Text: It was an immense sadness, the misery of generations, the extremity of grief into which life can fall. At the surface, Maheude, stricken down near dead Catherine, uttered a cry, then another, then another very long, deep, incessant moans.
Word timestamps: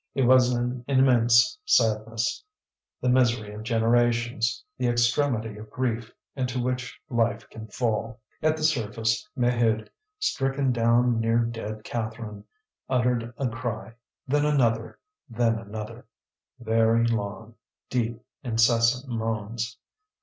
It 0.15 0.23
was 0.23 0.51
an 0.51 0.83
immense 0.87 1.59
sadness, 1.63 2.43
the 3.01 3.07
misery 3.09 3.53
of 3.53 3.61
generations, 3.61 4.63
the 4.75 4.87
extremity 4.87 5.57
of 5.59 5.69
grief 5.69 6.11
into 6.35 6.59
which 6.59 6.99
life 7.07 7.47
can 7.51 7.67
fall. 7.67 8.19
At 8.41 8.57
the 8.57 8.63
surface, 8.63 9.29
Maheude, 9.37 9.91
stricken 10.17 10.71
down 10.71 11.19
near 11.19 11.37
dead 11.37 11.83
Catherine, 11.83 12.45
uttered 12.89 13.31
a 13.37 13.47
cry, 13.47 13.93
then 14.27 14.43
another, 14.43 14.97
then 15.29 15.59
another 15.59 16.07
very 16.59 17.05
long, 17.05 17.53
deep, 17.91 18.19
incessant 18.43 19.07
moans. 19.07 19.77